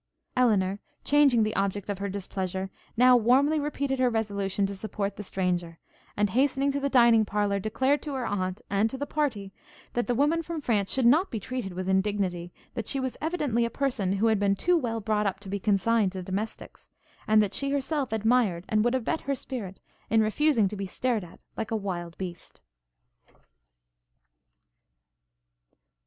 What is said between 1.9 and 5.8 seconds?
her displeasure, now warmly repeated her resolution to support the stranger;